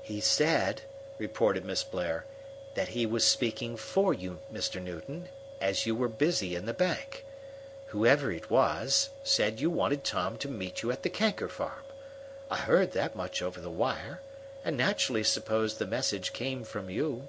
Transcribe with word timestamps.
"He 0.00 0.22
said," 0.22 0.80
reported 1.18 1.62
Miss 1.62 1.84
Blair, 1.84 2.24
"that 2.74 2.88
he 2.88 3.04
was 3.04 3.22
speaking 3.22 3.76
for 3.76 4.14
you, 4.14 4.38
Mr. 4.50 4.80
Newton, 4.80 5.28
as 5.60 5.84
you 5.84 5.94
were 5.94 6.08
busy 6.08 6.56
in 6.56 6.64
the 6.64 6.72
bank. 6.72 7.26
Whoever 7.88 8.32
it 8.32 8.48
was, 8.48 9.10
said 9.22 9.60
you 9.60 9.68
wanted 9.68 10.04
Tom 10.04 10.38
to 10.38 10.48
meet 10.48 10.80
you 10.80 10.90
at 10.90 11.02
the 11.02 11.10
Kanker 11.10 11.50
farm. 11.50 11.84
I 12.50 12.56
heard 12.56 12.92
that 12.92 13.14
much 13.14 13.42
over 13.42 13.60
the 13.60 13.68
wire, 13.68 14.22
and 14.64 14.74
naturally 14.74 15.22
supposed 15.22 15.78
the 15.78 15.86
message 15.86 16.32
came 16.32 16.64
from 16.64 16.88
you." 16.88 17.28